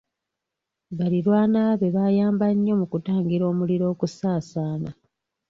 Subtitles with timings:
[0.97, 4.89] Baliraanwa be baayamba nnyo mu kutangira omuliro okusaasaana.